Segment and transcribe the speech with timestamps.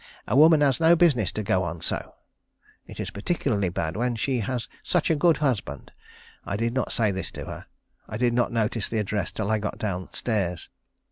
[0.27, 2.15] A woman has no business to go on so.
[2.87, 5.91] It is particularly bad when she has such a good husband.
[6.43, 7.65] I did not say this to her.
[8.09, 10.69] I did not notice the address till I got down stairs.